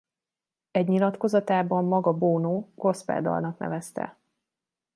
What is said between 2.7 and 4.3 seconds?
gospel dalnak nevezte.